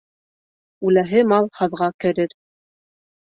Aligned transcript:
Үләһе 0.89 1.21
мал 1.31 1.49
һаҙға 1.59 1.91
керер. 2.05 2.33